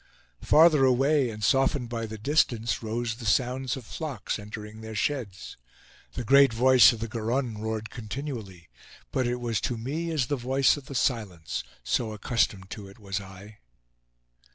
[0.41, 5.57] Farther away and softened by the distance, rose the sounds of flocks entering their sheds.
[6.13, 8.67] The great voice of the Garonne roared continually;
[9.11, 12.97] but it was to me as the voice of the silence, so accustomed to it
[12.97, 13.59] was I.